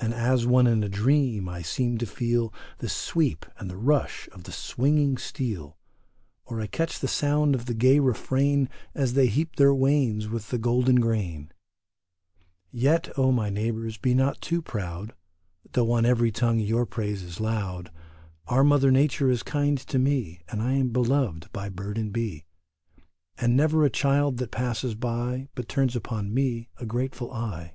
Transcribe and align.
And 0.00 0.12
as 0.12 0.48
one 0.48 0.66
in 0.66 0.82
a 0.82 0.88
dream 0.88 1.48
I 1.48 1.62
seem 1.62 1.96
to 1.98 2.04
feel 2.04 2.52
The 2.78 2.88
sweep 2.88 3.46
and 3.56 3.70
the 3.70 3.76
rush 3.76 4.28
of 4.32 4.42
the 4.42 4.50
swinging 4.50 5.16
steel, 5.16 5.78
Or 6.44 6.60
I 6.60 6.66
catch 6.66 6.98
the 6.98 7.06
sound 7.06 7.54
of 7.54 7.66
the 7.66 7.74
gay 7.74 8.00
refrain 8.00 8.68
As 8.96 9.14
they 9.14 9.28
heap 9.28 9.54
their 9.54 9.72
wains 9.72 10.26
with 10.26 10.48
the 10.50 10.58
golden 10.58 10.96
grain. 10.96 11.52
THE 12.72 12.80
FALLOW 12.80 12.90
FIELD 12.90 13.04
307 13.14 13.20
Yet, 13.22 13.24
O 13.24 13.30
my 13.30 13.48
neighbors, 13.48 13.96
be 13.96 14.12
not 14.12 14.40
too 14.40 14.60
proud, 14.60 15.14
Though 15.74 15.92
on 15.92 16.04
every 16.04 16.32
tongue 16.32 16.58
your 16.58 16.84
praise 16.84 17.22
is 17.22 17.38
loud. 17.38 17.92
Our 18.48 18.64
mother 18.64 18.90
Nature 18.90 19.30
is 19.30 19.44
kind 19.44 19.78
to 19.78 19.98
me, 20.00 20.40
And 20.48 20.60
I 20.60 20.72
am 20.72 20.88
beloved 20.88 21.48
by 21.52 21.68
bird 21.68 21.96
and 21.96 22.12
bee, 22.12 22.42
And 23.38 23.56
never 23.56 23.84
a 23.84 23.88
child 23.88 24.38
that 24.38 24.50
passes 24.50 24.96
by 24.96 25.48
But 25.54 25.68
turns 25.68 25.94
upon 25.94 26.34
me 26.34 26.70
a 26.78 26.84
grateful 26.86 27.30
eye. 27.32 27.74